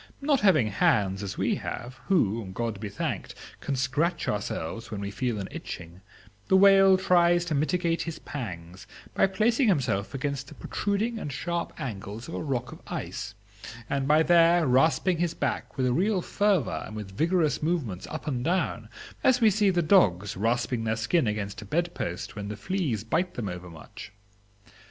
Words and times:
Not 0.19 0.39
having 0.41 0.69
hands 0.71 1.21
as 1.21 1.37
we 1.37 1.57
have, 1.57 1.99
who, 2.07 2.47
God 2.55 2.79
be 2.79 2.89
thanked, 2.89 3.35
can 3.59 3.75
scratch 3.75 4.27
ourselves 4.27 4.89
when 4.89 4.99
we 4.99 5.11
feel 5.11 5.37
an 5.37 5.47
itching, 5.51 6.01
the 6.47 6.57
whale 6.57 6.97
tries 6.97 7.45
to 7.45 7.53
mitigate 7.53 8.01
his 8.01 8.17
pangs 8.17 8.87
by 9.13 9.27
placing 9.27 9.67
himself 9.67 10.15
against 10.15 10.47
the 10.47 10.55
protruding 10.55 11.19
and 11.19 11.31
sharp 11.31 11.71
angles 11.79 12.27
of 12.27 12.33
a 12.33 12.41
rock 12.41 12.71
of 12.71 12.81
ice, 12.87 13.35
and 13.87 14.07
by 14.07 14.23
there 14.23 14.65
rasping 14.65 15.19
his 15.19 15.35
back 15.35 15.77
with 15.77 15.85
a 15.85 15.93
real 15.93 16.23
fervor 16.23 16.81
and 16.87 16.95
with 16.95 17.15
vigorous 17.15 17.61
movements 17.61 18.07
up 18.07 18.25
and 18.25 18.43
down, 18.43 18.89
as 19.23 19.39
we 19.39 19.51
see 19.51 19.69
the 19.69 19.83
dogs 19.83 20.35
rasping 20.35 20.83
their 20.83 20.95
skin 20.95 21.27
against 21.27 21.61
a 21.61 21.65
bed 21.65 21.93
post 21.93 22.35
when 22.35 22.47
the 22.47 22.57
fleas 22.57 23.03
bite 23.03 23.35
them 23.35 23.47
overmuch. 23.47 24.11